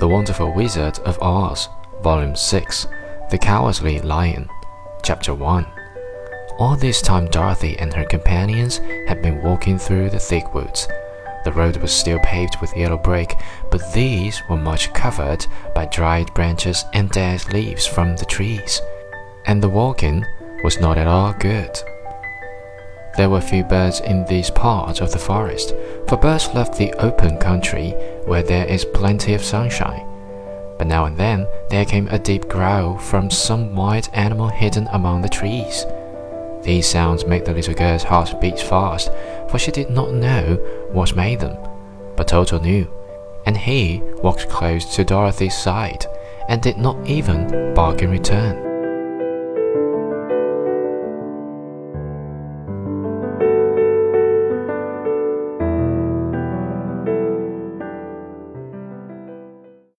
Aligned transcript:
The 0.00 0.08
Wonderful 0.08 0.52
Wizard 0.52 0.98
of 1.00 1.22
Oz, 1.22 1.68
Volume 2.02 2.34
6 2.34 2.86
The 3.30 3.38
Cowardly 3.38 4.00
Lion, 4.00 4.48
Chapter 5.02 5.34
1 5.34 5.66
All 6.58 6.76
this 6.76 7.00
time, 7.00 7.26
Dorothy 7.28 7.78
and 7.78 7.94
her 7.94 8.04
companions 8.04 8.78
had 9.06 9.22
been 9.22 9.42
walking 9.42 9.78
through 9.78 10.10
the 10.10 10.18
thick 10.18 10.52
woods. 10.52 10.88
The 11.44 11.52
road 11.52 11.76
was 11.76 11.92
still 11.92 12.18
paved 12.20 12.56
with 12.60 12.76
yellow 12.76 12.96
brick, 12.96 13.38
but 13.70 13.92
these 13.92 14.42
were 14.48 14.56
much 14.56 14.92
covered 14.94 15.46
by 15.74 15.86
dried 15.86 16.32
branches 16.34 16.84
and 16.94 17.10
dead 17.10 17.52
leaves 17.52 17.86
from 17.86 18.16
the 18.16 18.24
trees, 18.24 18.80
and 19.46 19.62
the 19.62 19.68
walking 19.68 20.24
was 20.62 20.80
not 20.80 20.96
at 20.96 21.06
all 21.06 21.34
good. 21.34 21.78
There 23.16 23.30
were 23.30 23.40
few 23.40 23.62
birds 23.62 24.00
in 24.00 24.24
these 24.24 24.50
parts 24.50 25.00
of 25.00 25.12
the 25.12 25.18
forest, 25.18 25.74
for 26.08 26.16
birds 26.16 26.48
love 26.54 26.76
the 26.76 26.92
open 26.94 27.38
country 27.38 27.90
where 28.24 28.42
there 28.42 28.66
is 28.66 28.84
plenty 28.86 29.34
of 29.34 29.44
sunshine. 29.44 30.04
But 30.78 30.88
now 30.88 31.04
and 31.04 31.16
then 31.16 31.46
there 31.68 31.84
came 31.84 32.08
a 32.08 32.18
deep 32.18 32.48
growl 32.48 32.98
from 32.98 33.30
some 33.30 33.76
wild 33.76 34.08
animal 34.12 34.48
hidden 34.48 34.88
among 34.90 35.22
the 35.22 35.28
trees. 35.28 35.84
These 36.64 36.88
sounds 36.88 37.26
made 37.26 37.44
the 37.44 37.52
little 37.52 37.74
girl's 37.74 38.02
heart 38.02 38.40
beat 38.40 38.58
fast, 38.58 39.10
for 39.54 39.60
she 39.60 39.70
did 39.70 39.88
not 39.88 40.12
know 40.12 40.56
what 40.90 41.14
made 41.14 41.38
them. 41.38 41.56
But 42.16 42.26
Toto 42.26 42.58
knew, 42.58 42.90
and 43.46 43.56
he 43.56 44.02
walked 44.20 44.48
close 44.48 44.96
to 44.96 45.04
Dorothy's 45.04 45.56
side 45.56 46.06
and 46.48 46.60
did 46.60 46.76
not 46.76 47.06
even 47.06 47.72
bark 47.72 48.02
in 48.02 48.10
return. 48.10 48.73